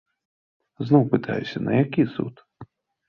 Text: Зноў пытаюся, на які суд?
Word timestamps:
Зноў 0.87 1.03
пытаюся, 1.13 1.57
на 1.67 1.71
які 1.83 2.07
суд? 2.15 2.33